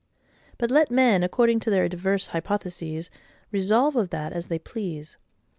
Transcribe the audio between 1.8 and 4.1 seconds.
diverse hypotheses, resolve of